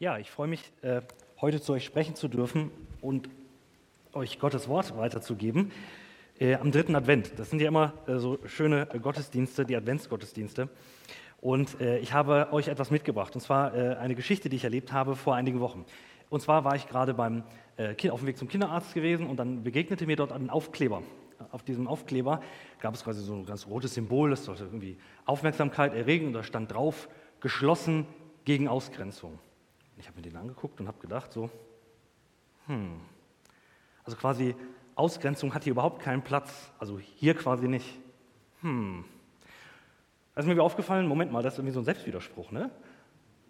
[0.00, 1.02] Ja, ich freue mich, äh,
[1.42, 2.70] heute zu euch sprechen zu dürfen
[3.02, 3.28] und
[4.14, 5.72] euch Gottes Wort weiterzugeben
[6.38, 7.32] äh, am dritten Advent.
[7.36, 10.70] Das sind ja immer äh, so schöne Gottesdienste, die Adventsgottesdienste.
[11.42, 15.36] Und ich habe euch etwas mitgebracht, und zwar eine Geschichte, die ich erlebt habe vor
[15.36, 15.86] einigen Wochen.
[16.28, 17.44] Und zwar war ich gerade beim,
[17.78, 21.02] auf dem Weg zum Kinderarzt gewesen und dann begegnete mir dort ein Aufkleber.
[21.50, 22.42] Auf diesem Aufkleber
[22.80, 26.42] gab es quasi so ein ganz rotes Symbol, das sollte irgendwie Aufmerksamkeit erregen und da
[26.42, 27.08] stand drauf,
[27.40, 28.04] geschlossen
[28.44, 29.38] gegen Ausgrenzung.
[30.00, 31.50] Ich habe mir den angeguckt und habe gedacht, so,
[32.66, 33.00] hm,
[34.04, 34.56] also quasi
[34.94, 37.98] Ausgrenzung hat hier überhaupt keinen Platz, also hier quasi nicht.
[38.62, 39.04] Hm.
[40.36, 42.70] Ist mir aufgefallen, Moment mal, das ist irgendwie so ein Selbstwiderspruch, ne?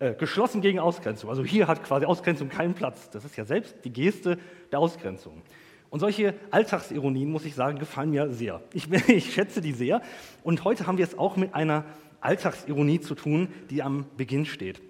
[0.00, 3.10] Äh, geschlossen gegen Ausgrenzung, also hier hat quasi Ausgrenzung keinen Platz.
[3.10, 4.36] Das ist ja selbst die Geste
[4.72, 5.42] der Ausgrenzung.
[5.88, 8.60] Und solche Alltagsironien, muss ich sagen, gefallen mir sehr.
[8.72, 10.02] Ich, ich schätze die sehr.
[10.42, 11.84] Und heute haben wir es auch mit einer
[12.20, 14.80] Alltagsironie zu tun, die am Beginn steht.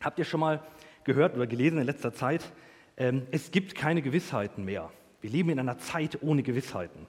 [0.00, 0.62] Habt ihr schon mal
[1.04, 2.52] gehört oder gelesen in letzter Zeit,
[2.96, 4.90] ähm, es gibt keine Gewissheiten mehr.
[5.20, 7.06] Wir leben in einer Zeit ohne Gewissheiten.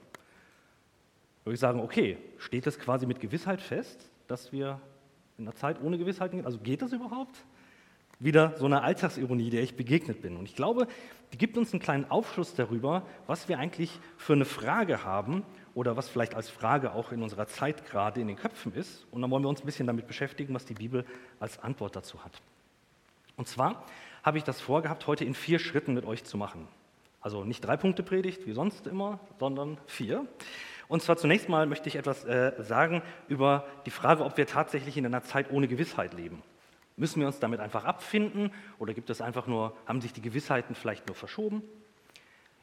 [1.44, 4.80] Würde ich sagen, okay, steht das quasi mit Gewissheit fest, dass wir
[5.36, 6.46] in einer Zeit ohne Gewissheiten gehen?
[6.46, 7.36] Also geht das überhaupt?
[8.20, 10.36] Wieder so eine Alltagsironie, der ich begegnet bin.
[10.36, 10.86] Und ich glaube,
[11.32, 15.42] die gibt uns einen kleinen Aufschluss darüber, was wir eigentlich für eine Frage haben
[15.74, 19.04] oder was vielleicht als Frage auch in unserer Zeit gerade in den Köpfen ist.
[19.10, 21.04] Und dann wollen wir uns ein bisschen damit beschäftigen, was die Bibel
[21.40, 22.40] als Antwort dazu hat.
[23.36, 23.84] Und zwar
[24.22, 26.66] habe ich das vorgehabt, heute in vier Schritten mit euch zu machen.
[27.20, 30.26] Also nicht drei Punkte Predigt wie sonst immer, sondern vier.
[30.88, 34.96] Und zwar zunächst mal möchte ich etwas äh, sagen über die Frage, ob wir tatsächlich
[34.96, 36.42] in einer Zeit ohne Gewissheit leben.
[36.96, 40.74] Müssen wir uns damit einfach abfinden oder gibt es einfach nur, haben sich die Gewissheiten
[40.74, 41.62] vielleicht nur verschoben?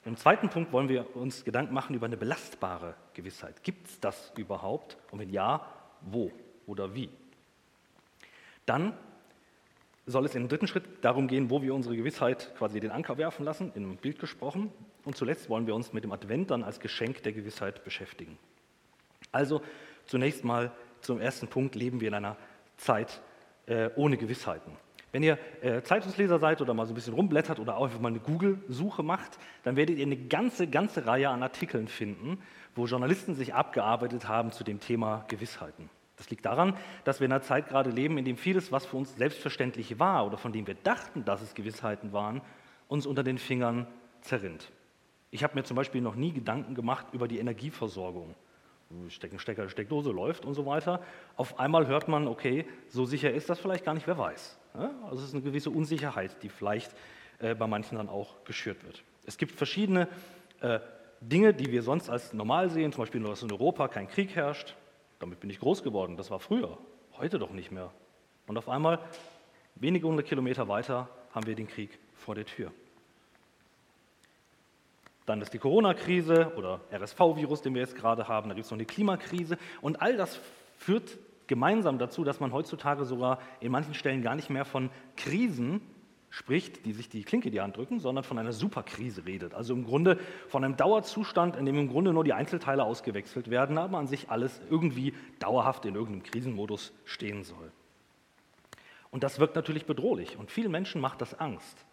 [0.05, 3.63] Im zweiten Punkt wollen wir uns Gedanken machen über eine belastbare Gewissheit.
[3.63, 4.97] Gibt es das überhaupt?
[5.11, 5.65] Und wenn ja,
[6.01, 6.31] wo
[6.65, 7.09] oder wie?
[8.65, 8.93] Dann
[10.05, 13.45] soll es im dritten Schritt darum gehen, wo wir unsere Gewissheit quasi den Anker werfen
[13.45, 14.71] lassen, einem Bild gesprochen.
[15.05, 18.37] Und zuletzt wollen wir uns mit dem Advent dann als Geschenk der Gewissheit beschäftigen.
[19.31, 19.61] Also
[20.05, 22.37] zunächst mal zum ersten Punkt, leben wir in einer
[22.77, 23.21] Zeit
[23.67, 24.71] äh, ohne Gewissheiten.
[25.11, 28.07] Wenn ihr äh, Zeitungsleser seid oder mal so ein bisschen rumblättert oder auch einfach mal
[28.07, 32.41] eine Google-Suche macht, dann werdet ihr eine ganze, ganze Reihe an Artikeln finden,
[32.75, 35.89] wo Journalisten sich abgearbeitet haben zu dem Thema Gewissheiten.
[36.21, 38.95] Das liegt daran, dass wir in einer Zeit gerade leben, in dem vieles, was für
[38.95, 42.41] uns selbstverständlich war oder von dem wir dachten, dass es Gewissheiten waren,
[42.87, 43.87] uns unter den Fingern
[44.21, 44.71] zerrinnt.
[45.31, 48.35] Ich habe mir zum Beispiel noch nie Gedanken gemacht über die Energieversorgung.
[49.09, 51.01] Stecken, Stecker, Steckdose läuft und so weiter.
[51.37, 54.59] Auf einmal hört man, okay, so sicher ist das vielleicht gar nicht, wer weiß.
[55.03, 56.93] Also es ist eine gewisse Unsicherheit, die vielleicht
[57.39, 59.03] äh, bei manchen dann auch geschürt wird.
[59.25, 60.07] Es gibt verschiedene
[60.59, 60.81] äh,
[61.19, 64.75] Dinge, die wir sonst als normal sehen, zum Beispiel, dass in Europa kein Krieg herrscht,
[65.21, 66.17] damit bin ich groß geworden.
[66.17, 66.77] Das war früher,
[67.17, 67.91] heute doch nicht mehr.
[68.47, 68.99] Und auf einmal,
[69.75, 72.71] wenige hundert Kilometer weiter, haben wir den Krieg vor der Tür.
[75.25, 78.49] Dann ist die Corona-Krise oder RSV-Virus, den wir jetzt gerade haben.
[78.49, 79.57] Da gibt es noch eine Klimakrise.
[79.79, 80.39] Und all das
[80.77, 85.81] führt gemeinsam dazu, dass man heutzutage sogar in manchen Stellen gar nicht mehr von Krisen
[86.31, 89.53] spricht, die sich die Klinke in die Hand drücken, sondern von einer Superkrise redet.
[89.53, 93.77] Also im Grunde von einem Dauerzustand, in dem im Grunde nur die Einzelteile ausgewechselt werden,
[93.77, 97.71] aber an sich alles irgendwie dauerhaft in irgendeinem Krisenmodus stehen soll.
[99.11, 101.85] Und das wirkt natürlich bedrohlich und vielen Menschen macht das Angst.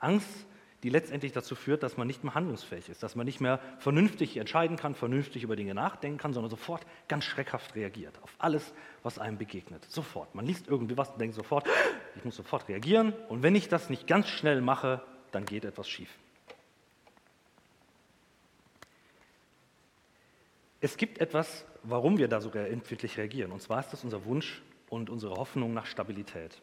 [0.00, 0.46] Angst
[0.84, 4.36] die letztendlich dazu führt, dass man nicht mehr handlungsfähig ist, dass man nicht mehr vernünftig
[4.36, 8.72] entscheiden kann, vernünftig über Dinge nachdenken kann, sondern sofort ganz schreckhaft reagiert auf alles,
[9.02, 9.84] was einem begegnet.
[9.90, 10.34] Sofort.
[10.36, 11.66] Man liest irgendwie was und denkt sofort,
[12.18, 15.88] ich muss sofort reagieren und wenn ich das nicht ganz schnell mache, dann geht etwas
[15.88, 16.10] schief.
[20.80, 24.62] Es gibt etwas, warum wir da so empfindlich reagieren, und zwar ist das unser Wunsch
[24.88, 26.60] und unsere Hoffnung nach Stabilität.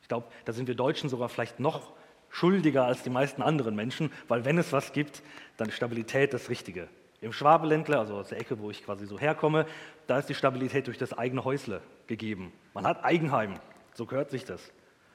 [0.00, 1.92] Ich glaube, da sind wir Deutschen sogar vielleicht noch
[2.30, 5.22] schuldiger als die meisten anderen Menschen, weil wenn es was gibt,
[5.58, 6.88] dann ist Stabilität das Richtige.
[7.20, 9.66] Im Schwabeländler, also aus der Ecke, wo ich quasi so herkomme,
[10.06, 12.52] da ist die Stabilität durch das eigene Häusle gegeben.
[12.74, 13.54] Man hat Eigenheim,
[13.94, 14.72] so gehört sich das.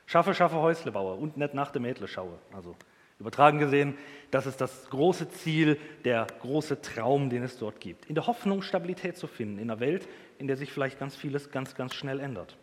[0.08, 2.40] Schaffe, schaffe Häusle baue und nicht nach dem Mädle schaue.
[2.54, 2.76] Also
[3.20, 3.98] übertragen gesehen,
[4.32, 8.06] das ist das große Ziel, der große Traum, den es dort gibt.
[8.06, 10.08] In der Hoffnung, Stabilität zu finden in einer Welt,
[10.40, 12.56] in der sich vielleicht ganz vieles ganz, ganz schnell ändert.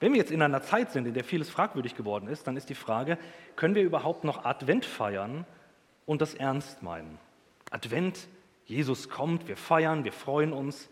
[0.00, 2.68] Wenn wir jetzt in einer Zeit sind, in der vieles fragwürdig geworden ist, dann ist
[2.68, 3.16] die Frage,
[3.56, 5.46] können wir überhaupt noch Advent feiern
[6.04, 7.18] und das ernst meinen?
[7.70, 8.28] Advent,
[8.66, 10.90] Jesus kommt, wir feiern, wir freuen uns.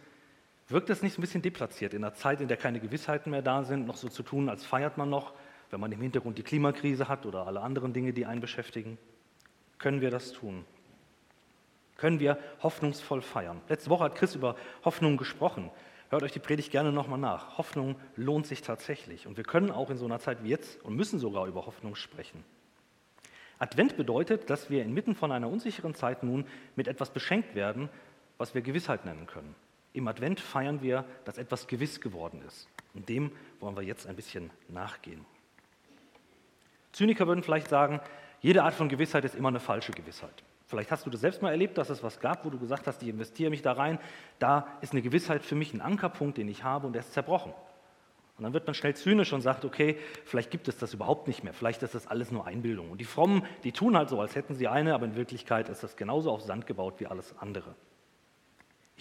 [0.70, 3.64] Wirkt das nicht ein bisschen deplatziert, in einer Zeit, in der keine Gewissheiten mehr da
[3.64, 5.32] sind, noch so zu tun, als feiert man noch,
[5.70, 8.96] wenn man im Hintergrund die Klimakrise hat oder alle anderen Dinge, die einen beschäftigen?
[9.78, 10.64] Können wir das tun?
[11.96, 13.60] Können wir hoffnungsvoll feiern?
[13.68, 15.70] Letzte Woche hat Chris über Hoffnung gesprochen.
[16.08, 17.58] Hört euch die Predigt gerne nochmal nach.
[17.58, 19.26] Hoffnung lohnt sich tatsächlich.
[19.26, 21.96] Und wir können auch in so einer Zeit wie jetzt und müssen sogar über Hoffnung
[21.96, 22.44] sprechen.
[23.58, 26.46] Advent bedeutet, dass wir inmitten von einer unsicheren Zeit nun
[26.76, 27.88] mit etwas beschenkt werden,
[28.38, 29.54] was wir Gewissheit nennen können.
[29.92, 32.68] Im Advent feiern wir, dass etwas gewiss geworden ist.
[32.94, 35.24] Und dem wollen wir jetzt ein bisschen nachgehen.
[36.92, 38.00] Zyniker würden vielleicht sagen,
[38.40, 40.42] jede Art von Gewissheit ist immer eine falsche Gewissheit.
[40.66, 43.02] Vielleicht hast du das selbst mal erlebt, dass es was gab, wo du gesagt hast,
[43.02, 43.98] ich investiere mich da rein.
[44.38, 47.52] Da ist eine Gewissheit für mich ein Ankerpunkt, den ich habe und der ist zerbrochen.
[48.38, 51.44] Und dann wird man schnell zynisch und sagt, okay, vielleicht gibt es das überhaupt nicht
[51.44, 51.52] mehr.
[51.52, 52.90] Vielleicht ist das alles nur Einbildung.
[52.90, 55.82] Und die Frommen, die tun halt so, als hätten sie eine, aber in Wirklichkeit ist
[55.82, 57.74] das genauso auf Sand gebaut wie alles andere.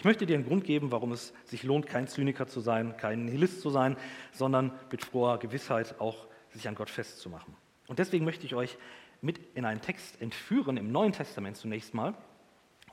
[0.00, 3.26] Ich möchte dir einen Grund geben, warum es sich lohnt, kein Zyniker zu sein, kein
[3.26, 3.98] Nihilist zu sein,
[4.32, 7.54] sondern mit froher Gewissheit auch sich an Gott festzumachen.
[7.86, 8.78] Und deswegen möchte ich euch
[9.20, 12.14] mit in einen Text entführen, im Neuen Testament zunächst mal,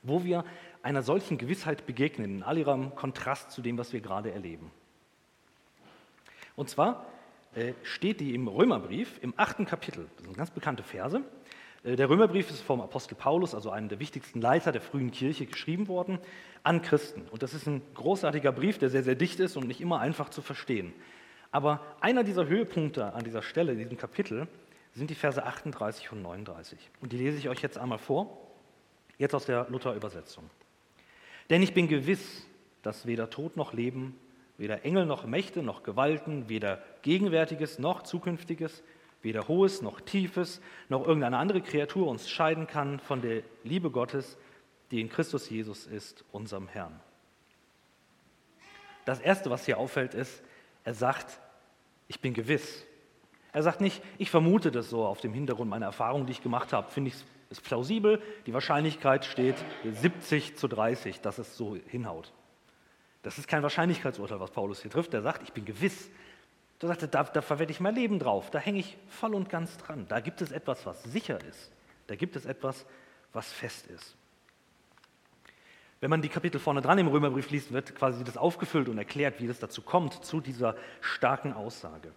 [0.02, 0.44] wo wir
[0.82, 4.70] einer solchen Gewissheit begegnen, in all ihrem Kontrast zu dem, was wir gerade erleben.
[6.56, 7.06] Und zwar
[7.54, 10.10] äh, steht die im Römerbrief im achten Kapitel.
[10.16, 11.22] Das sind ganz bekannte Verse.
[11.88, 15.46] Äh, der Römerbrief ist vom Apostel Paulus, also einem der wichtigsten Leiter der frühen Kirche,
[15.46, 16.18] geschrieben worden
[16.62, 17.22] an Christen.
[17.30, 20.28] Und das ist ein großartiger Brief, der sehr, sehr dicht ist und nicht immer einfach
[20.28, 20.92] zu verstehen.
[21.50, 24.48] Aber einer dieser Höhepunkte an dieser Stelle, in diesem Kapitel,
[24.92, 26.78] sind die Verse 38 und 39.
[27.00, 28.38] Und die lese ich euch jetzt einmal vor,
[29.16, 30.44] jetzt aus der Luther-Übersetzung.
[31.48, 32.46] Denn ich bin gewiss,
[32.82, 34.18] dass weder Tod noch Leben,
[34.58, 38.82] weder Engel noch Mächte noch Gewalten, weder Gegenwärtiges noch Zukünftiges,
[39.22, 44.38] weder Hohes noch Tiefes, noch irgendeine andere Kreatur uns scheiden kann von der Liebe Gottes,
[44.90, 47.00] die in Christus Jesus ist, unserem Herrn.
[49.04, 50.42] Das Erste, was hier auffällt, ist,
[50.84, 51.40] er sagt,
[52.08, 52.84] ich bin gewiss.
[53.52, 56.72] Er sagt nicht, ich vermute das so auf dem Hintergrund meiner Erfahrungen, die ich gemacht
[56.72, 57.16] habe, finde ich
[57.50, 58.22] es plausibel.
[58.46, 62.32] Die Wahrscheinlichkeit steht 70 zu 30, dass es so hinhaut.
[63.22, 65.12] Das ist kein Wahrscheinlichkeitsurteil, was Paulus hier trifft.
[65.14, 66.10] Er sagt, ich bin gewiss.
[66.80, 68.50] Er sagt, da, da verwette ich mein Leben drauf.
[68.50, 70.06] Da hänge ich voll und ganz dran.
[70.08, 71.72] Da gibt es etwas, was sicher ist.
[72.06, 72.86] Da gibt es etwas,
[73.32, 74.14] was fest ist.
[76.00, 79.40] Wenn man die Kapitel vorne dran im Römerbrief liest, wird quasi das aufgefüllt und erklärt,
[79.40, 82.12] wie das dazu kommt, zu dieser starken Aussage.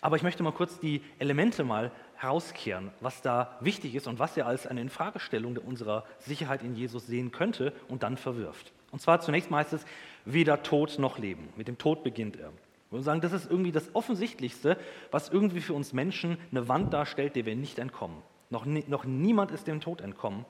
[0.00, 4.36] Aber ich möchte mal kurz die Elemente mal herauskehren, was da wichtig ist und was
[4.36, 8.72] er als eine Infragestellung unserer Sicherheit in Jesus sehen könnte und dann verwirft.
[8.90, 9.84] Und zwar zunächst mal heißt es,
[10.24, 11.48] weder Tod noch Leben.
[11.56, 12.52] Mit dem Tod beginnt er.
[12.90, 14.78] Wir sagen, das ist irgendwie das Offensichtlichste,
[15.10, 18.22] was irgendwie für uns Menschen eine Wand darstellt, der wir nicht entkommen.
[18.50, 20.46] Noch, noch niemand ist dem Tod entkommen.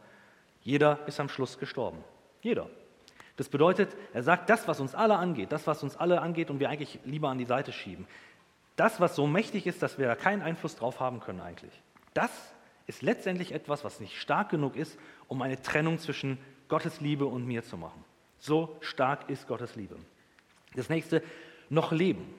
[0.63, 1.99] Jeder ist am Schluss gestorben.
[2.43, 2.69] Jeder.
[3.37, 6.61] Das bedeutet, er sagt, das, was uns alle angeht, das, was uns alle angeht und
[6.61, 8.07] wir eigentlich lieber an die Seite schieben,
[8.77, 11.73] das, was so mächtig ist, dass wir da keinen Einfluss drauf haben können eigentlich,
[12.15, 12.31] das
[12.87, 14.99] ist letztendlich etwas, was nicht stark genug ist,
[15.29, 16.39] um eine Trennung zwischen
[16.69, 18.05] Gottes Liebe und mir zu machen.
[18.39, 19.97] So stark ist Gottes Liebe.
[20.75, 21.23] Das nächste,
[21.71, 22.35] noch Leben.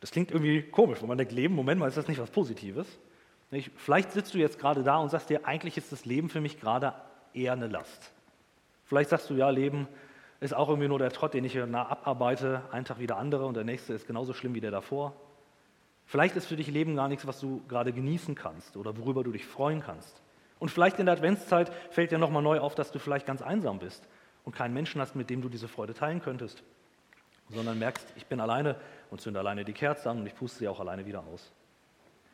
[0.00, 2.86] Das klingt irgendwie komisch, wenn man denkt, Leben, Moment mal, ist das nicht was Positives?
[3.76, 6.60] Vielleicht sitzt du jetzt gerade da und sagst dir, eigentlich ist das Leben für mich
[6.60, 6.94] gerade
[7.32, 8.12] eher eine Last.
[8.84, 9.88] Vielleicht sagst du, ja, Leben
[10.40, 13.16] ist auch irgendwie nur der Trott, den ich hier nah abarbeite, ein Tag wie der
[13.16, 15.14] andere und der nächste ist genauso schlimm wie der davor.
[16.04, 19.32] Vielleicht ist für dich Leben gar nichts, was du gerade genießen kannst oder worüber du
[19.32, 20.22] dich freuen kannst.
[20.58, 23.78] Und vielleicht in der Adventszeit fällt dir nochmal neu auf, dass du vielleicht ganz einsam
[23.78, 24.06] bist
[24.44, 26.62] und keinen Menschen hast, mit dem du diese Freude teilen könntest,
[27.50, 28.76] sondern merkst, ich bin alleine
[29.10, 31.52] und zünde alleine die Kerze an und ich puste sie auch alleine wieder aus.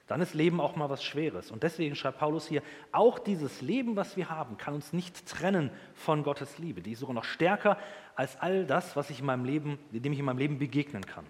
[0.09, 1.51] Dann ist Leben auch mal was Schweres.
[1.51, 5.71] Und deswegen schreibt Paulus hier, auch dieses Leben, was wir haben, kann uns nicht trennen
[5.95, 6.83] von Gottes Liebe.
[6.83, 7.79] Die ist sogar noch stärker
[8.15, 11.25] als all das, was ich in meinem Leben, dem ich in meinem Leben begegnen kann.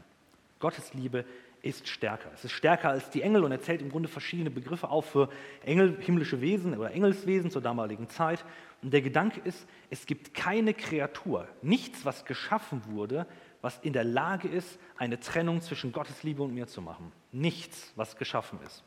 [0.59, 1.25] Gottes Liebe
[1.61, 2.31] ist stärker.
[2.35, 5.29] Es ist stärker als die Engel und er zählt im Grunde verschiedene Begriffe auf für
[5.65, 8.45] Engel, himmlische Wesen oder Engelswesen zur damaligen Zeit.
[8.83, 13.27] Und der Gedanke ist, es gibt keine Kreatur, nichts, was geschaffen wurde,
[13.63, 17.13] was in der Lage ist, eine Trennung zwischen Gottes Liebe und mir zu machen.
[17.31, 18.85] Nichts, was geschaffen ist.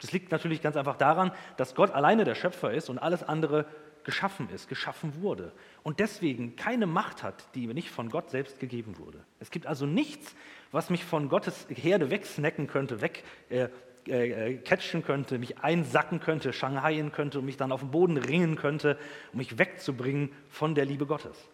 [0.00, 3.66] Das liegt natürlich ganz einfach daran, dass Gott alleine der Schöpfer ist und alles andere
[4.04, 5.52] geschaffen ist, geschaffen wurde.
[5.82, 9.18] Und deswegen keine Macht hat, die mir nicht von Gott selbst gegeben wurde.
[9.40, 10.34] Es gibt also nichts,
[10.72, 13.70] was mich von Gottes Herde wegsnacken könnte, wegcatchen
[14.06, 18.56] äh, äh, könnte, mich einsacken könnte, shanghaien könnte und mich dann auf den Boden ringen
[18.56, 18.98] könnte,
[19.32, 21.48] um mich wegzubringen von der Liebe Gottes.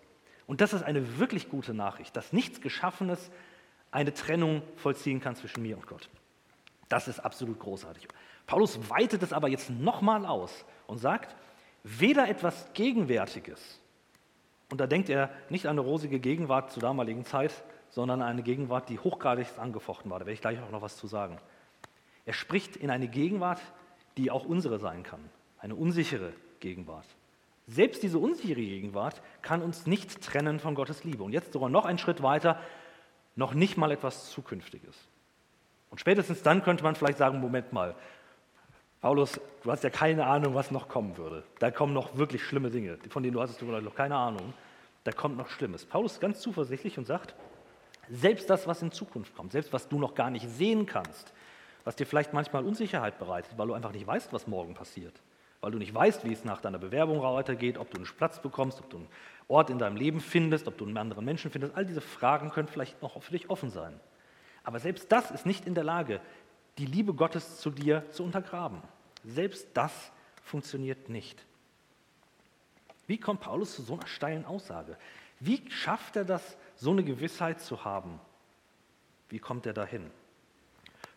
[0.51, 3.31] Und das ist eine wirklich gute Nachricht, dass nichts Geschaffenes
[3.93, 6.09] eine Trennung vollziehen kann zwischen mir und Gott.
[6.89, 8.09] Das ist absolut großartig.
[8.49, 11.37] Paulus weitet es aber jetzt nochmal aus und sagt,
[11.85, 13.79] weder etwas Gegenwärtiges,
[14.73, 17.53] und da denkt er nicht an eine rosige Gegenwart zur damaligen Zeit,
[17.89, 20.19] sondern an eine Gegenwart, die hochgradig angefochten war.
[20.19, 21.39] Da werde ich gleich auch noch was zu sagen.
[22.27, 23.61] Er spricht in eine Gegenwart,
[24.17, 25.21] die auch unsere sein kann,
[25.61, 27.07] eine unsichere Gegenwart.
[27.71, 31.23] Selbst diese unsichere Gegenwart kann uns nicht trennen von Gottes Liebe.
[31.23, 32.61] Und jetzt sogar noch einen Schritt weiter,
[33.37, 34.97] noch nicht mal etwas Zukünftiges.
[35.89, 37.95] Und spätestens dann könnte man vielleicht sagen, Moment mal,
[39.01, 41.45] Paulus, du hast ja keine Ahnung, was noch kommen würde.
[41.61, 44.53] Da kommen noch wirklich schlimme Dinge, von denen du hattest du noch keine Ahnung.
[45.05, 45.87] Da kommt noch Schlimmes.
[45.87, 47.37] Paulus ist ganz zuversichtlich und sagt,
[48.11, 51.33] selbst das, was in Zukunft kommt, selbst was du noch gar nicht sehen kannst,
[51.85, 55.15] was dir vielleicht manchmal Unsicherheit bereitet, weil du einfach nicht weißt, was morgen passiert,
[55.61, 58.81] weil du nicht weißt, wie es nach deiner Bewerbung weitergeht, ob du einen Platz bekommst,
[58.81, 59.09] ob du einen
[59.49, 61.75] Ort in deinem Leben findest, ob du einen anderen Menschen findest.
[61.77, 63.99] All diese Fragen können vielleicht noch für dich offen sein.
[64.65, 66.21] Aber selbst das ist nicht in der Lage,
[66.79, 68.81] die Liebe Gottes zu dir zu untergraben.
[69.25, 70.13] Selbst das
[70.43, 71.45] funktioniert nicht.
[73.07, 74.97] Wie kommt Paulus zu so einer steilen Aussage?
[75.41, 78.21] Wie schafft er das, so eine Gewissheit zu haben?
[79.29, 80.11] Wie kommt er dahin?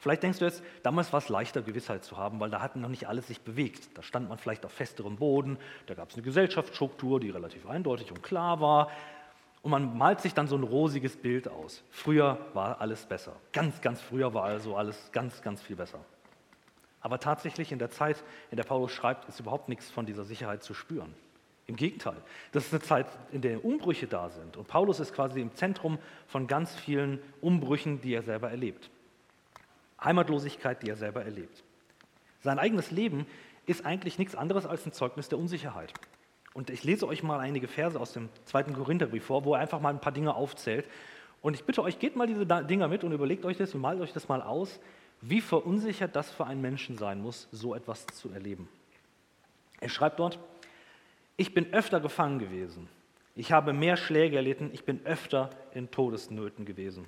[0.03, 2.89] Vielleicht denkst du jetzt, damals war es leichter, Gewissheit zu haben, weil da hatten noch
[2.89, 3.97] nicht alles sich bewegt.
[3.97, 8.11] Da stand man vielleicht auf festerem Boden, da gab es eine Gesellschaftsstruktur, die relativ eindeutig
[8.11, 8.91] und klar war.
[9.61, 11.85] Und man malt sich dann so ein rosiges Bild aus.
[11.89, 13.31] Früher war alles besser.
[13.53, 15.99] Ganz, ganz früher war also alles ganz, ganz viel besser.
[16.99, 20.63] Aber tatsächlich in der Zeit, in der Paulus schreibt, ist überhaupt nichts von dieser Sicherheit
[20.63, 21.13] zu spüren.
[21.65, 22.17] Im Gegenteil,
[22.51, 24.57] das ist eine Zeit, in der Umbrüche da sind.
[24.57, 28.89] Und Paulus ist quasi im Zentrum von ganz vielen Umbrüchen, die er selber erlebt.
[30.03, 31.63] Heimatlosigkeit, die er selber erlebt.
[32.41, 33.25] Sein eigenes Leben
[33.65, 35.93] ist eigentlich nichts anderes als ein Zeugnis der Unsicherheit.
[36.53, 39.79] Und ich lese euch mal einige Verse aus dem zweiten Korintherbrief vor, wo er einfach
[39.79, 40.85] mal ein paar Dinge aufzählt.
[41.41, 43.99] Und ich bitte euch, geht mal diese Dinger mit und überlegt euch das und malt
[44.01, 44.79] euch das mal aus,
[45.21, 48.69] wie verunsichert das für einen Menschen sein muss, so etwas zu erleben.
[49.79, 50.37] Er schreibt dort,
[51.37, 52.87] ich bin öfter gefangen gewesen,
[53.35, 57.05] ich habe mehr Schläge erlitten, ich bin öfter in Todesnöten gewesen.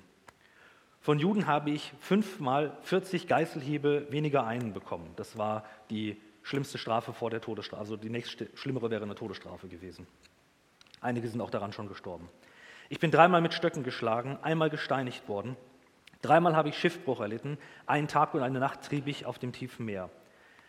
[1.06, 5.08] Von Juden habe ich fünfmal 40 Geißelhiebe weniger einen bekommen.
[5.14, 7.78] Das war die schlimmste Strafe vor der Todesstrafe.
[7.80, 10.08] Also die nächste schlimmere wäre eine Todesstrafe gewesen.
[11.00, 12.28] Einige sind auch daran schon gestorben.
[12.88, 15.56] Ich bin dreimal mit Stöcken geschlagen, einmal gesteinigt worden.
[16.22, 17.56] Dreimal habe ich Schiffbruch erlitten.
[17.86, 20.10] Einen Tag und eine Nacht trieb ich auf dem tiefen Meer.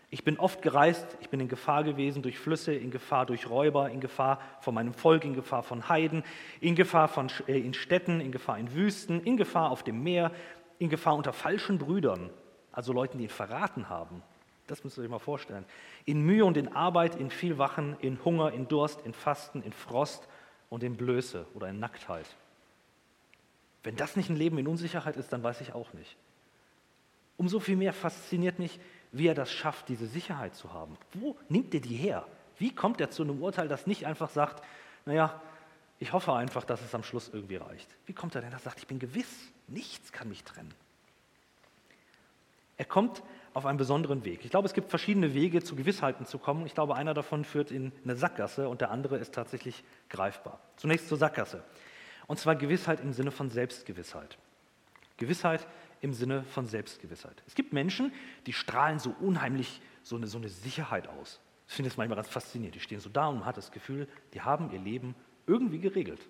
[0.09, 3.89] Ich bin oft gereist, ich bin in Gefahr gewesen durch Flüsse, in Gefahr durch Räuber,
[3.89, 6.23] in Gefahr von meinem Volk, in Gefahr von Heiden,
[6.61, 10.31] in Gefahr von, äh, in Städten, in Gefahr in Wüsten, in Gefahr auf dem Meer,
[10.79, 12.29] in Gefahr unter falschen Brüdern,
[12.71, 14.23] also Leuten, die ihn verraten haben.
[14.67, 15.65] Das müsst ihr euch mal vorstellen.
[16.05, 19.73] In Mühe und in Arbeit, in viel Wachen, in Hunger, in Durst, in Fasten, in
[19.73, 20.27] Frost
[20.69, 22.27] und in Blöße oder in Nacktheit.
[23.83, 26.17] Wenn das nicht ein Leben in Unsicherheit ist, dann weiß ich auch nicht.
[27.37, 28.79] Umso viel mehr fasziniert mich,
[29.11, 30.97] wie er das schafft, diese Sicherheit zu haben.
[31.13, 32.25] Wo nimmt er die her?
[32.57, 34.63] Wie kommt er zu einem Urteil, das nicht einfach sagt,
[35.05, 35.41] naja,
[35.99, 37.87] ich hoffe einfach, dass es am Schluss irgendwie reicht.
[38.05, 40.73] Wie kommt er denn, dass er sagt, ich bin gewiss, nichts kann mich trennen?
[42.77, 43.23] Er kommt
[43.53, 44.45] auf einen besonderen Weg.
[44.45, 46.67] Ich glaube, es gibt verschiedene Wege, zu Gewissheiten zu kommen.
[46.67, 50.59] Ich glaube, einer davon führt in eine Sackgasse und der andere ist tatsächlich greifbar.
[50.75, 51.63] Zunächst zur Sackgasse.
[52.27, 54.37] Und zwar Gewissheit im Sinne von Selbstgewissheit.
[55.17, 55.65] Gewissheit
[56.07, 57.43] im Sinne von Selbstgewissheit.
[57.45, 58.11] Es gibt Menschen,
[58.45, 61.39] die strahlen so unheimlich so eine, so eine Sicherheit aus.
[61.67, 62.75] Ich finde das manchmal ganz faszinierend.
[62.75, 66.21] Die stehen so da und man hat das Gefühl, die haben ihr Leben irgendwie geregelt.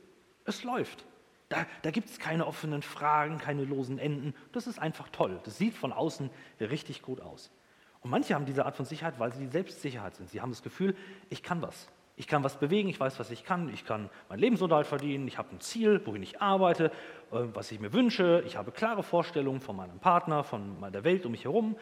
[0.45, 1.05] Es läuft.
[1.49, 4.33] Da, da gibt es keine offenen Fragen, keine losen Enden.
[4.51, 5.39] Das ist einfach toll.
[5.43, 6.29] Das sieht von außen
[6.59, 7.51] richtig gut aus.
[8.01, 10.29] Und manche haben diese Art von Sicherheit, weil sie Selbstsicherheit sind.
[10.29, 10.95] Sie haben das Gefühl,
[11.29, 11.87] ich kann was.
[12.19, 15.37] Ich kann was bewegen, ich weiß, was ich kann, ich kann meinen Lebensunterhalt verdienen, ich
[15.37, 16.85] habe ein Ziel, wohin ich arbeite,
[17.31, 21.25] äh, was ich mir wünsche, ich habe klare Vorstellungen von meinem Partner, von der Welt
[21.25, 21.77] um mich herum.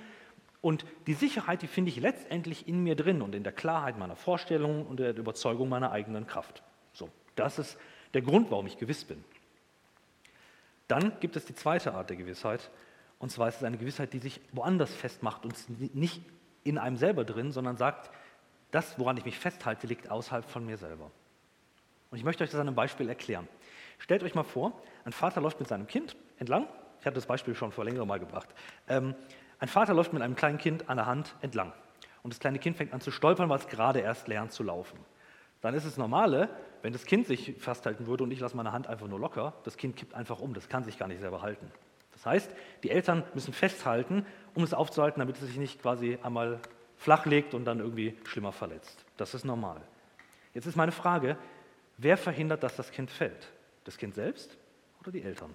[0.59, 4.15] Und die Sicherheit, die finde ich letztendlich in mir drin und in der Klarheit meiner
[4.15, 6.63] Vorstellungen und der Überzeugung meiner eigenen Kraft.
[6.91, 7.77] So, das ist
[8.13, 9.23] der Grund, warum ich gewiss bin.
[10.87, 12.69] Dann gibt es die zweite Art der Gewissheit,
[13.19, 15.55] und zwar ist es eine Gewissheit, die sich woanders festmacht und
[15.95, 16.21] nicht
[16.63, 18.11] in einem selber drin, sondern sagt,
[18.75, 21.09] das, woran ich mich festhalte, liegt außerhalb von mir selber.
[22.11, 23.47] Und ich möchte euch das an einem Beispiel erklären.
[23.97, 24.73] Stellt euch mal vor,
[25.05, 26.67] ein Vater läuft mit seinem Kind entlang.
[26.99, 28.49] Ich habe das Beispiel schon vor längerem mal gebracht.
[28.87, 29.15] Ähm,
[29.59, 31.71] ein Vater läuft mit einem kleinen Kind an der Hand entlang.
[32.21, 34.99] Und das kleine Kind fängt an zu stolpern, weil es gerade erst lernt zu laufen.
[35.61, 36.49] Dann ist es normale,
[36.81, 39.77] wenn das Kind sich festhalten würde und ich lasse meine Hand einfach nur locker, das
[39.77, 41.71] Kind kippt einfach um, das kann sich gar nicht selber halten.
[42.11, 42.51] Das heißt,
[42.83, 46.59] die Eltern müssen festhalten, um es aufzuhalten, damit es sich nicht quasi einmal
[47.05, 49.05] flach legt und dann irgendwie schlimmer verletzt.
[49.15, 49.79] Das ist normal.
[50.55, 51.37] Jetzt ist meine Frage,
[51.97, 53.47] wer verhindert, dass das Kind fällt?
[53.83, 54.57] Das Kind selbst
[55.01, 55.53] oder die Eltern?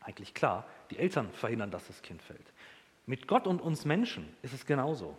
[0.00, 2.52] Eigentlich klar, die Eltern verhindern, dass das Kind fällt.
[3.06, 5.16] Mit Gott und uns Menschen ist es genauso.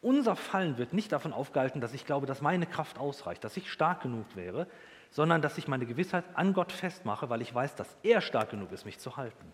[0.00, 3.70] Unser Fallen wird nicht davon aufgehalten, dass ich glaube, dass meine Kraft ausreicht, dass ich
[3.70, 4.68] stark genug wäre,
[5.10, 8.72] sondern dass ich meine Gewissheit an Gott festmache, weil ich weiß, dass er stark genug
[8.72, 9.52] ist, mich zu halten.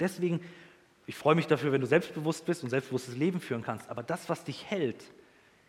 [0.00, 0.40] Deswegen
[1.06, 3.90] ich freue mich dafür, wenn du selbstbewusst bist und selbstbewusstes Leben führen kannst.
[3.90, 5.04] Aber das, was dich hält,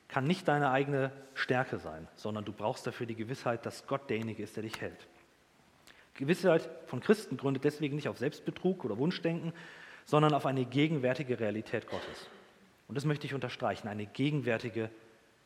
[0.08, 4.44] kann nicht deine eigene Stärke sein, sondern du brauchst dafür die Gewissheit, dass Gott derjenige
[4.44, 5.08] ist, der dich hält.
[6.16, 9.54] Gewissheit von Christen gründet deswegen nicht auf Selbstbetrug oder Wunschdenken,
[10.06, 12.30] sondern auf eine gegenwärtige Realität Gottes.
[12.88, 14.92] Und das möchte ich unterstreichen, eine gegenwärtige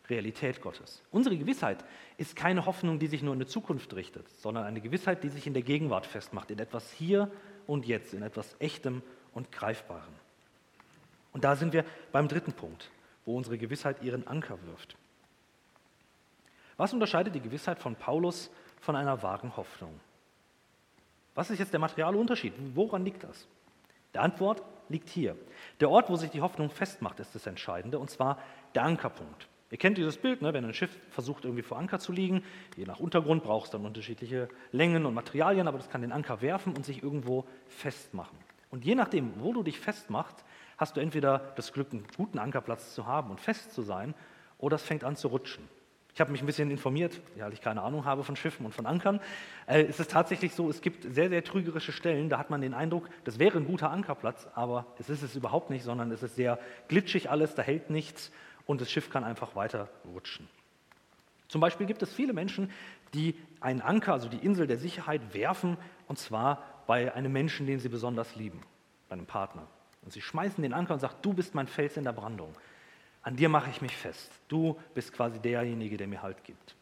[0.10, 1.02] Realität Gottes.
[1.12, 1.86] Unsere Gewissheit
[2.18, 5.48] ist keine Hoffnung, die sich nur in die Zukunft richtet, sondern eine Gewissheit, die sich
[5.48, 7.32] in der Gegenwart festmacht, in etwas hier
[7.68, 9.02] und jetzt, in etwas Echtem
[9.38, 10.14] und Greifbarem.
[11.32, 12.90] Und da sind wir beim dritten Punkt,
[13.26, 14.98] wo unsere Gewissheit ihren Anker wirft.
[16.78, 20.00] Was unterscheidet die Gewissheit von Paulus von einer wahren Hoffnung?
[21.36, 22.54] Was ist jetzt der materiale Unterschied?
[22.74, 23.48] Woran liegt das?
[24.14, 25.36] Die Antwort liegt hier.
[25.80, 28.40] Der Ort, wo sich die Hoffnung festmacht, ist das Entscheidende, und zwar
[28.74, 29.48] der Ankerpunkt.
[29.70, 30.54] Ihr kennt dieses Bild, ne?
[30.54, 32.44] wenn ein Schiff versucht, irgendwie vor Anker zu liegen.
[32.78, 36.42] Je nach Untergrund braucht es dann unterschiedliche Längen und Materialien, aber das kann den Anker
[36.42, 38.38] werfen und sich irgendwo festmachen.
[38.70, 40.44] Und je nachdem, wo du dich festmachst,
[40.78, 44.14] hast du entweder das Glück, einen guten Ankerplatz zu haben und fest zu sein,
[44.60, 45.68] oder es fängt an zu rutschen.
[46.14, 48.88] Ich habe mich ein bisschen informiert, weil ich keine Ahnung habe von Schiffen und von
[48.88, 49.20] Ankern.
[49.68, 52.74] Äh, es ist tatsächlich so, es gibt sehr, sehr trügerische Stellen, da hat man den
[52.74, 56.36] Eindruck, das wäre ein guter Ankerplatz, aber es ist es überhaupt nicht, sondern es ist
[56.36, 56.58] sehr
[56.88, 58.32] glitschig alles, da hält nichts
[58.66, 60.50] und das Schiff kann einfach weiter rutschen.
[61.50, 62.72] Zum Beispiel gibt es viele Menschen,
[63.14, 67.80] die einen Anker, also die Insel der Sicherheit, werfen, und zwar bei einem Menschen, den
[67.80, 68.62] sie besonders lieben,
[69.10, 69.68] bei einem Partner.
[70.04, 72.56] Und sie schmeißen den Anker und sagen, du bist mein Fels in der Brandung
[73.28, 74.32] an dir mache ich mich fest.
[74.48, 76.78] Du bist quasi derjenige, der mir Halt gibt.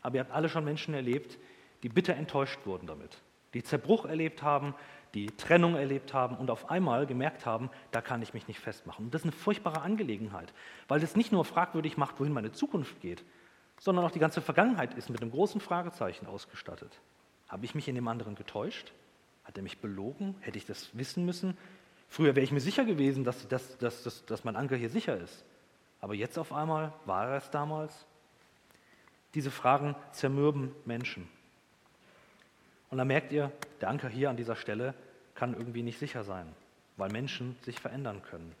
[0.00, 1.36] Aber ihr habt alle schon Menschen erlebt,
[1.82, 3.18] die bitter enttäuscht wurden damit,
[3.52, 4.74] die Zerbruch erlebt haben,
[5.12, 9.04] die Trennung erlebt haben und auf einmal gemerkt haben, da kann ich mich nicht festmachen.
[9.04, 10.54] Und das ist eine furchtbare Angelegenheit,
[10.88, 13.22] weil das nicht nur fragwürdig macht, wohin meine Zukunft geht,
[13.78, 16.98] sondern auch die ganze Vergangenheit ist mit einem großen Fragezeichen ausgestattet.
[17.46, 18.94] Habe ich mich in dem anderen getäuscht?
[19.48, 20.34] Hat er mich belogen?
[20.40, 21.56] Hätte ich das wissen müssen?
[22.10, 25.42] Früher wäre ich mir sicher gewesen, dass, dass, dass, dass mein Anker hier sicher ist.
[26.02, 28.04] Aber jetzt auf einmal, war er es damals?
[29.32, 31.26] Diese Fragen zermürben Menschen.
[32.90, 34.92] Und dann merkt ihr, der Anker hier an dieser Stelle
[35.34, 36.46] kann irgendwie nicht sicher sein,
[36.98, 38.54] weil Menschen sich verändern können.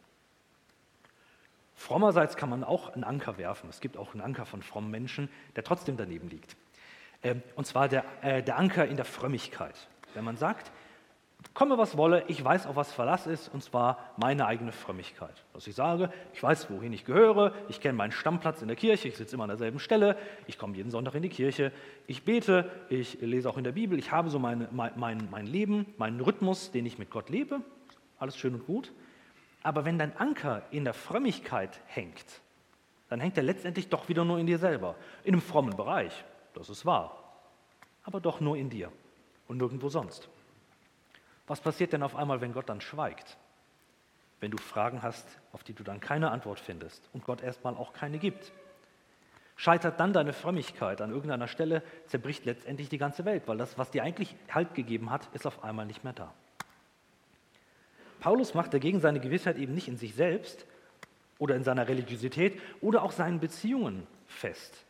[1.74, 3.68] Frommerseits kann man auch einen Anker werfen.
[3.68, 6.56] Es gibt auch einen Anker von frommen Menschen, der trotzdem daneben liegt.
[7.22, 9.88] Ähm, und zwar der, äh, der Anker in der Frömmigkeit.
[10.18, 10.72] Wenn man sagt,
[11.54, 15.44] komme was wolle, ich weiß, auf was Verlass ist, und zwar meine eigene Frömmigkeit.
[15.52, 19.06] Dass ich sage, ich weiß, wohin ich gehöre, ich kenne meinen Stammplatz in der Kirche,
[19.06, 20.16] ich sitze immer an derselben Stelle,
[20.48, 21.70] ich komme jeden Sonntag in die Kirche,
[22.08, 25.86] ich bete, ich lese auch in der Bibel, ich habe so meine, mein, mein Leben,
[25.98, 27.60] meinen Rhythmus, den ich mit Gott lebe,
[28.18, 28.92] alles schön und gut.
[29.62, 32.40] Aber wenn dein Anker in der Frömmigkeit hängt,
[33.08, 36.70] dann hängt er letztendlich doch wieder nur in dir selber, in einem frommen Bereich, das
[36.70, 37.16] ist wahr,
[38.02, 38.90] aber doch nur in dir
[39.48, 40.28] und nirgendwo sonst.
[41.46, 43.36] Was passiert denn auf einmal, wenn Gott dann schweigt?
[44.40, 47.92] Wenn du Fragen hast, auf die du dann keine Antwort findest und Gott erstmal auch
[47.92, 48.52] keine gibt.
[49.56, 53.90] Scheitert dann deine Frömmigkeit an irgendeiner Stelle, zerbricht letztendlich die ganze Welt, weil das, was
[53.90, 56.32] dir eigentlich Halt gegeben hat, ist auf einmal nicht mehr da.
[58.20, 60.64] Paulus macht dagegen seine Gewissheit eben nicht in sich selbst
[61.38, 64.84] oder in seiner Religiosität oder auch seinen Beziehungen fest,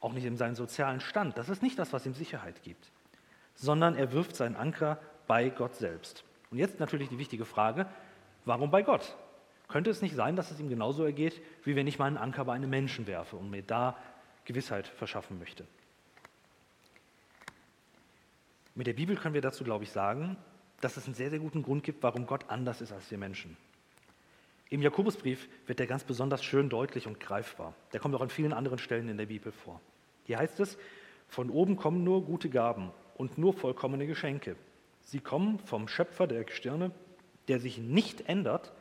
[0.00, 1.38] auch nicht in seinem sozialen Stand.
[1.38, 2.90] Das ist nicht das, was ihm Sicherheit gibt,
[3.54, 6.24] sondern er wirft seinen Anker bei Gott selbst.
[6.50, 7.86] Und jetzt natürlich die wichtige Frage,
[8.44, 9.16] warum bei Gott?
[9.68, 12.52] Könnte es nicht sein, dass es ihm genauso ergeht, wie wenn ich meinen Anker bei
[12.52, 13.96] einem Menschen werfe und mir da
[14.44, 15.66] Gewissheit verschaffen möchte?
[18.74, 20.36] Mit der Bibel können wir dazu, glaube ich, sagen,
[20.80, 23.56] dass es einen sehr, sehr guten Grund gibt, warum Gott anders ist als wir Menschen.
[24.68, 27.74] Im Jakobusbrief wird der ganz besonders schön deutlich und greifbar.
[27.92, 29.80] Der kommt auch an vielen anderen Stellen in der Bibel vor.
[30.24, 30.76] Hier heißt es,
[31.28, 34.56] von oben kommen nur gute Gaben und nur vollkommene Geschenke.
[35.02, 36.90] Sie kommen vom Schöpfer der Gestirne,
[37.48, 38.72] der sich nicht ändert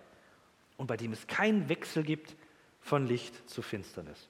[0.78, 2.36] und bei dem es keinen Wechsel gibt
[2.80, 4.30] von Licht zu Finsternis.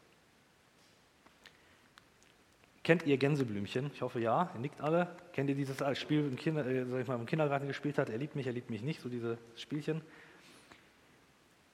[2.84, 3.92] Kennt ihr Gänseblümchen?
[3.94, 5.16] Ich hoffe ja, ihr nickt alle.
[5.32, 8.10] Kennt ihr dieses Spiel, im, Kinder, äh, ich mal, im Kindergarten gespielt hat?
[8.10, 10.02] Er liebt mich, er liebt mich nicht, so diese Spielchen.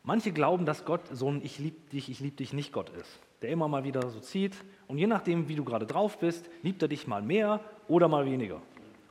[0.04, 3.20] Manche glauben, dass Gott so ein Ich lieb dich, ich lieb dich nicht Gott ist,
[3.41, 4.56] der immer mal wieder so zieht.
[4.88, 8.25] Und je nachdem, wie du gerade drauf bist, liebt er dich mal mehr oder mal
[8.25, 8.62] weniger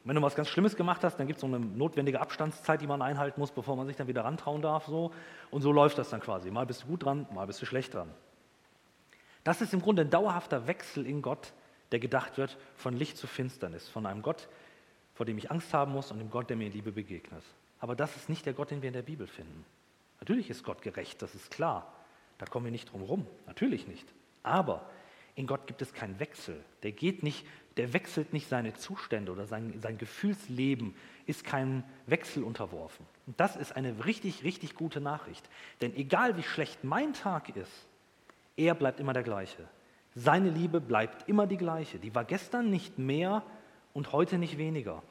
[0.08, 2.86] wenn du was ganz Schlimmes gemacht hast, dann gibt es so eine notwendige Abstandszeit, die
[2.86, 4.86] man einhalten muss, bevor man sich dann wieder rantrauen darf.
[4.86, 5.12] So.
[5.50, 6.50] Und so läuft das dann quasi.
[6.50, 8.08] Mal bist du gut dran, mal bist du schlecht dran.
[9.44, 11.52] Das ist im Grunde ein dauerhafter Wechsel in Gott,
[11.92, 14.48] der gedacht wird von Licht zu Finsternis, von einem Gott,
[15.12, 17.42] vor dem ich Angst haben muss und dem Gott, der mir in Liebe begegnet.
[17.78, 19.66] Aber das ist nicht der Gott, den wir in der Bibel finden.
[20.20, 21.92] Natürlich ist Gott gerecht, das ist klar.
[22.38, 23.26] Da kommen wir nicht drum rum.
[23.46, 24.06] Natürlich nicht.
[24.48, 24.90] Aber
[25.34, 26.64] in Gott gibt es keinen Wechsel.
[26.82, 27.44] Der geht nicht
[27.78, 30.94] der wechselt nicht seine Zustände oder sein, sein Gefühlsleben
[31.26, 33.06] ist keinem Wechsel unterworfen.
[33.26, 35.48] Und das ist eine richtig, richtig gute Nachricht.
[35.80, 37.86] Denn egal wie schlecht mein Tag ist,
[38.56, 39.68] Er bleibt immer der gleiche.
[40.16, 42.00] Seine Liebe bleibt immer die gleiche.
[42.00, 43.44] Die war gestern nicht mehr
[43.94, 45.04] und heute nicht weniger.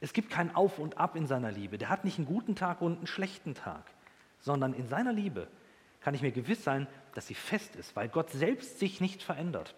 [0.00, 1.78] Es gibt kein Auf und Ab in seiner Liebe.
[1.78, 3.84] Der hat nicht einen guten Tag und einen schlechten Tag,
[4.40, 5.48] sondern in seiner Liebe
[6.02, 9.74] kann ich mir gewiss sein, dass sie fest ist, weil Gott selbst sich nicht verändert.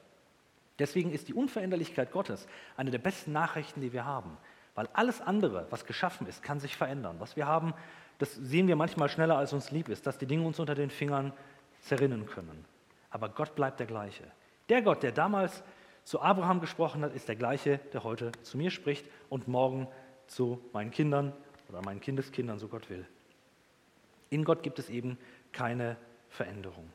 [0.79, 4.37] Deswegen ist die Unveränderlichkeit Gottes eine der besten Nachrichten, die wir haben.
[4.75, 7.17] Weil alles andere, was geschaffen ist, kann sich verändern.
[7.19, 7.75] Was wir haben,
[8.19, 10.91] das sehen wir manchmal schneller, als uns lieb ist, dass die Dinge uns unter den
[10.91, 11.33] Fingern
[11.81, 12.65] zerrinnen können.
[13.11, 14.25] Aber Gott bleibt der gleiche.
[14.69, 15.63] Der Gott, der damals
[16.05, 19.89] zu Abraham gesprochen hat, ist der gleiche, der heute zu mir spricht und morgen
[20.27, 21.33] zu meinen Kindern
[21.69, 23.07] oder meinen Kindeskindern, so Gott will.
[24.31, 25.19] In Gott gibt es eben
[25.53, 25.97] keine
[26.31, 26.91] Veränderung.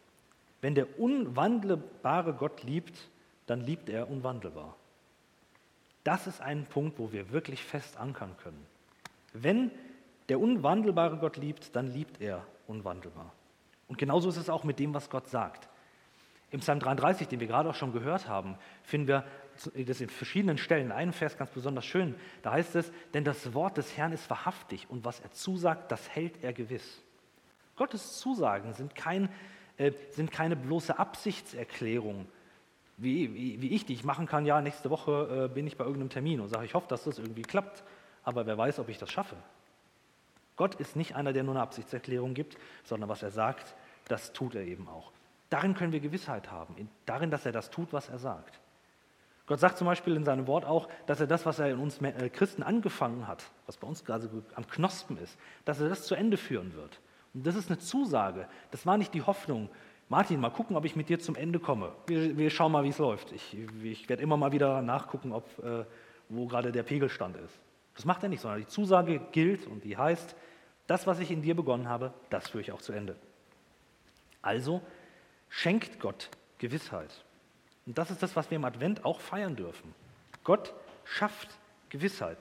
[0.62, 3.10] Wenn der unwandelbare Gott liebt,
[3.46, 4.76] dann liebt er unwandelbar.
[6.04, 8.66] Das ist ein Punkt, wo wir wirklich fest ankern können.
[9.34, 9.72] Wenn
[10.30, 13.34] der unwandelbare Gott liebt, dann liebt er unwandelbar.
[13.88, 15.70] Und genauso ist es auch mit dem, was Gott sagt.
[16.50, 19.26] Im Psalm 33, den wir gerade auch schon gehört haben, finden wir
[19.76, 20.92] das in verschiedenen Stellen.
[20.92, 22.16] Einen Vers ganz besonders schön.
[22.42, 26.10] Da heißt es, denn das Wort des Herrn ist wahrhaftig und was er zusagt, das
[26.10, 27.04] hält er gewiss.
[27.76, 29.30] Gottes Zusagen sind, kein,
[29.78, 32.28] äh, sind keine bloße Absichtserklärung,
[32.98, 35.84] wie, wie, wie, ich, die ich machen kann, ja, nächste Woche äh, bin ich bei
[35.84, 37.84] irgendeinem Termin und sage, ich hoffe, dass das irgendwie klappt,
[38.24, 39.36] aber wer weiß, ob ich das schaffe.
[40.56, 43.76] Gott ist nicht einer, der nur eine Absichtserklärung gibt, sondern was er sagt,
[44.08, 45.12] das tut er eben auch.
[45.50, 48.60] Darin können wir Gewissheit haben, darin, dass er das tut, was er sagt.
[49.46, 52.02] Gott sagt zum Beispiel in seinem Wort auch, dass er das, was er in uns
[52.02, 56.16] äh, Christen angefangen hat, was bei uns gerade am Knospen ist, dass er das zu
[56.16, 57.00] Ende führen wird.
[57.34, 58.48] Und das ist eine Zusage.
[58.72, 59.70] Das war nicht die Hoffnung,
[60.10, 61.92] Martin, mal gucken, ob ich mit dir zum Ende komme.
[62.08, 63.34] Wir, wir schauen mal, wie es läuft.
[63.34, 65.84] Ich, ich werde immer mal wieder nachgucken, ob, äh,
[66.30, 67.60] wo gerade der Pegelstand ist.
[67.96, 70.36] Das macht er nicht, sondern die Zusage gilt und die heißt,
[70.86, 73.18] das, was ich in dir begonnen habe, das führe ich auch zu Ende.
[74.42, 74.82] Also
[75.50, 77.26] schenkt Gott Gewissheit.
[77.86, 79.94] Und das ist das, was wir im Advent auch feiern dürfen.
[80.46, 81.50] Gott schafft
[81.90, 82.38] Gewissheit.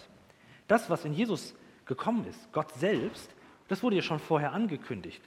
[0.68, 3.30] Das, was in Jesus gekommen ist, Gott selbst,
[3.68, 5.22] das wurde ja schon vorher angekündigt.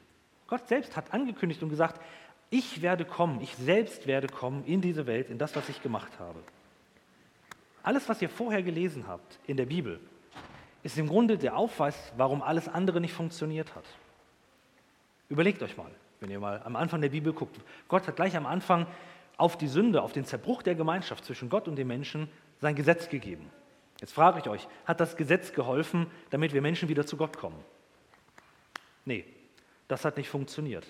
[0.47, 2.01] Gott selbst hat angekündigt und gesagt,
[2.49, 6.11] ich werde kommen, ich selbst werde kommen in diese Welt, in das, was ich gemacht
[6.19, 6.39] habe.
[7.83, 9.99] Alles, was ihr vorher gelesen habt in der Bibel,
[10.83, 13.85] ist im Grunde der Aufweis, warum alles andere nicht funktioniert hat.
[15.29, 17.59] Überlegt euch mal, wenn ihr mal am Anfang der Bibel guckt.
[17.87, 18.87] Gott hat gleich am Anfang
[19.37, 23.09] auf die Sünde, auf den Zerbruch der Gemeinschaft zwischen Gott und den Menschen sein Gesetz
[23.09, 23.49] gegeben.
[24.01, 27.59] Jetzt frage ich euch, hat das Gesetz geholfen, damit wir Menschen wieder zu Gott kommen?
[29.09, 29.25] Nee,
[29.87, 30.85] das hat nicht funktioniert.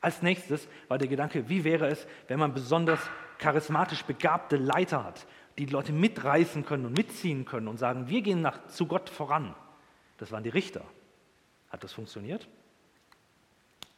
[0.00, 3.00] Als nächstes war der Gedanke, wie wäre es, wenn man besonders
[3.38, 5.26] charismatisch begabte Leiter hat,
[5.58, 9.52] die Leute mitreißen können und mitziehen können und sagen, wir gehen nach, zu Gott voran.
[10.18, 10.84] Das waren die Richter.
[11.68, 12.46] Hat das funktioniert?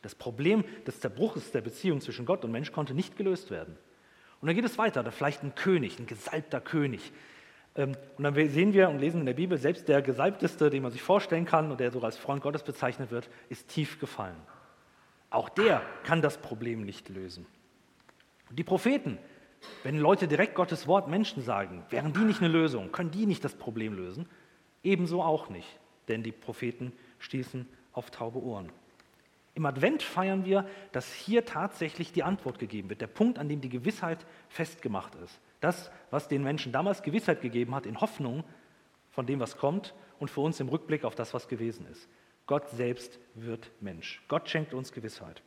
[0.01, 3.77] Das Problem des Zerbruches der Beziehung zwischen Gott und Mensch konnte nicht gelöst werden.
[4.41, 7.13] Und dann geht es weiter, da vielleicht ein König, ein gesalbter König.
[7.79, 10.93] Ähm, und dann sehen wir und lesen in der Bibel, selbst der Gesalbteste, den man
[10.93, 14.37] sich vorstellen kann und der sogar als Freund Gottes bezeichnet wird, ist tief gefallen.
[15.31, 17.47] Auch der kann das Problem nicht lösen.
[18.51, 19.19] Und die Propheten,
[19.85, 23.45] wenn Leute direkt Gottes Wort Menschen sagen, wären die nicht eine Lösung, können die nicht
[23.45, 24.29] das Problem lösen?
[24.83, 25.69] Ebenso auch nicht,
[26.09, 28.71] denn die Propheten stießen auf taube Ohren.
[29.55, 33.61] Im Advent feiern wir, dass hier tatsächlich die Antwort gegeben wird, der Punkt, an dem
[33.61, 35.41] die Gewissheit festgemacht ist.
[35.61, 38.45] Das, was den Menschen damals Gewissheit gegeben hat, in Hoffnung
[39.11, 42.09] von dem, was kommt und für uns im Rückblick auf das, was gewesen ist.
[42.47, 44.23] Gott selbst wird Mensch.
[44.29, 45.43] Gott schenkt uns Gewissheit.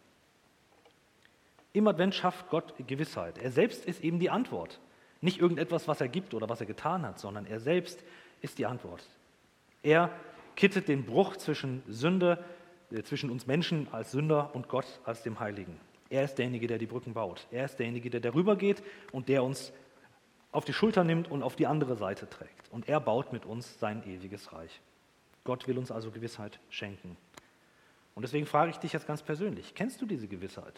[1.73, 3.37] Im Advent schafft Gott Gewissheit.
[3.37, 4.79] Er selbst ist eben die Antwort.
[5.21, 8.03] Nicht irgendetwas, was er gibt oder was er getan hat, sondern er selbst
[8.41, 9.07] ist die Antwort.
[9.83, 10.11] Er
[10.55, 12.43] kittet den Bruch zwischen Sünde,
[12.91, 15.79] äh, zwischen uns Menschen als Sünder und Gott als dem Heiligen.
[16.09, 17.47] Er ist derjenige, der die Brücken baut.
[17.51, 19.71] Er ist derjenige, der darüber geht und der uns
[20.51, 22.69] auf die Schulter nimmt und auf die andere Seite trägt.
[22.71, 24.81] Und er baut mit uns sein ewiges Reich.
[25.43, 27.17] Gott will uns also Gewissheit schenken.
[28.13, 30.73] Und deswegen frage ich dich jetzt ganz persönlich, kennst du diese Gewissheit?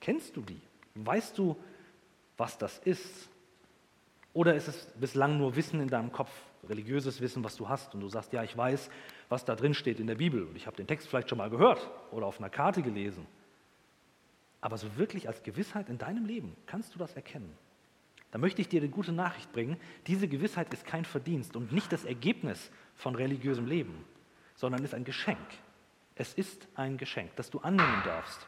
[0.00, 0.60] Kennst du die?
[0.94, 1.56] Weißt du,
[2.36, 3.28] was das ist?
[4.32, 6.30] Oder ist es bislang nur Wissen in deinem Kopf,
[6.68, 8.90] religiöses Wissen, was du hast und du sagst, ja, ich weiß,
[9.28, 11.50] was da drin steht in der Bibel und ich habe den Text vielleicht schon mal
[11.50, 13.26] gehört oder auf einer Karte gelesen.
[14.62, 17.52] Aber so wirklich als Gewissheit in deinem Leben kannst du das erkennen.
[18.30, 21.92] Da möchte ich dir die gute Nachricht bringen, diese Gewissheit ist kein Verdienst und nicht
[21.92, 24.06] das Ergebnis von religiösem Leben,
[24.54, 25.36] sondern ist ein Geschenk.
[26.14, 28.46] Es ist ein Geschenk, das du annehmen darfst.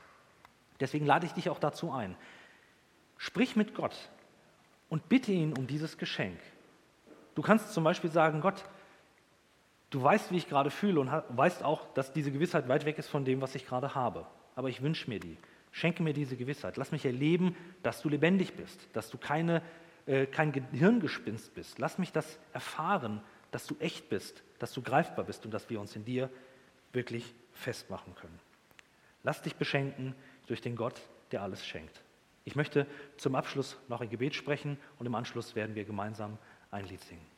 [0.80, 2.16] Deswegen lade ich dich auch dazu ein.
[3.18, 4.10] Sprich mit Gott
[4.88, 6.38] und bitte ihn um dieses Geschenk.
[7.34, 8.64] Du kannst zum Beispiel sagen, Gott,
[9.90, 13.08] du weißt, wie ich gerade fühle und weißt auch, dass diese Gewissheit weit weg ist
[13.08, 14.26] von dem, was ich gerade habe.
[14.54, 15.36] Aber ich wünsche mir die.
[15.74, 16.76] Schenke mir diese Gewissheit.
[16.76, 19.60] Lass mich erleben, dass du lebendig bist, dass du keine,
[20.06, 21.80] äh, kein Gehirngespinst bist.
[21.80, 25.80] Lass mich das erfahren, dass du echt bist, dass du greifbar bist und dass wir
[25.80, 26.30] uns in dir
[26.92, 28.38] wirklich festmachen können.
[29.24, 30.14] Lass dich beschenken
[30.46, 31.00] durch den Gott,
[31.32, 32.04] der alles schenkt.
[32.44, 36.38] Ich möchte zum Abschluss noch ein Gebet sprechen und im Anschluss werden wir gemeinsam
[36.70, 37.33] ein Lied singen.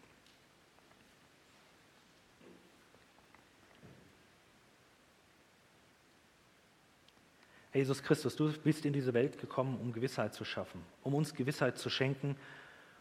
[7.77, 11.77] Jesus Christus, du bist in diese Welt gekommen, um Gewissheit zu schaffen, um uns Gewissheit
[11.77, 12.37] zu schenken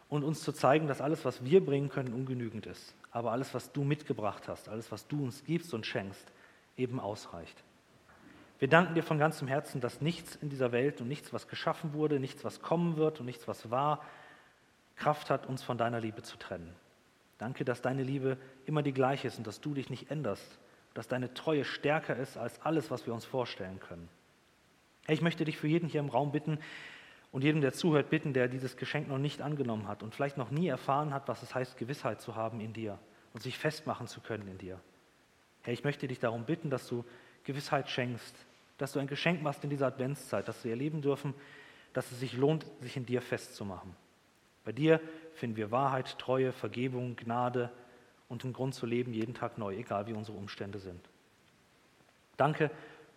[0.09, 2.93] und uns zu zeigen, dass alles, was wir bringen können, ungenügend ist.
[3.11, 6.31] Aber alles, was du mitgebracht hast, alles, was du uns gibst und schenkst,
[6.77, 7.63] eben ausreicht.
[8.59, 11.93] Wir danken dir von ganzem Herzen, dass nichts in dieser Welt und nichts, was geschaffen
[11.93, 14.03] wurde, nichts, was kommen wird und nichts, was war,
[14.97, 16.73] Kraft hat, uns von deiner Liebe zu trennen.
[17.37, 20.59] Danke, dass deine Liebe immer die gleiche ist und dass du dich nicht änderst,
[20.93, 24.09] dass deine Treue stärker ist als alles, was wir uns vorstellen können.
[25.07, 26.59] Ich möchte dich für jeden hier im Raum bitten
[27.31, 30.51] und jedem, der zuhört, bitten, der dieses Geschenk noch nicht angenommen hat und vielleicht noch
[30.51, 32.97] nie erfahren hat, was es heißt, Gewissheit zu haben in dir
[33.33, 34.79] und sich festmachen zu können in dir.
[35.61, 37.03] Herr, ich möchte dich darum bitten, dass du
[37.43, 38.35] Gewissheit schenkst,
[38.77, 41.33] dass du ein Geschenk machst in dieser Adventszeit, dass wir erleben dürfen,
[41.93, 43.95] dass es sich lohnt, sich in dir festzumachen.
[44.63, 44.99] Bei dir
[45.33, 47.71] finden wir Wahrheit, Treue, Vergebung, Gnade
[48.27, 51.01] und einen Grund zu leben jeden Tag neu, egal wie unsere Umstände sind.
[52.37, 52.71] Danke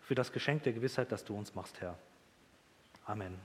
[0.08, 1.94] für das Geschenk der Gewissheit, das du uns machst, Herr.
[3.04, 3.38] Amen.